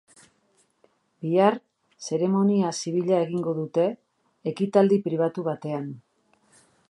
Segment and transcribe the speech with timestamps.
[1.25, 1.57] Bihar,
[2.05, 3.85] zeremonia zibila egingo dute,
[4.53, 5.89] ekitaldi pribatu batean.